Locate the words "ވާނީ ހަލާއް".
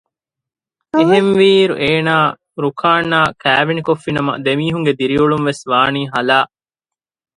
5.71-6.51